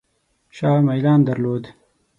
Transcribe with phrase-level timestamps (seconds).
[0.51, 1.67] شاه میلان درلود.